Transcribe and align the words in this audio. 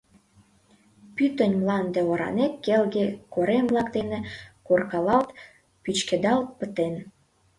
Пӱтынь 1.15 1.55
мланде 1.61 2.01
оранек 2.11 2.53
келге 2.65 3.05
корем-влак 3.33 3.87
дене 3.97 4.19
коркалалт, 4.67 5.29
пӱчкедалт 5.83 6.47
пытен. 6.59 6.95